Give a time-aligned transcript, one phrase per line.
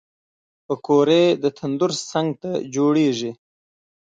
[0.65, 3.31] پکورې د تندور څنګ ته جوړېږي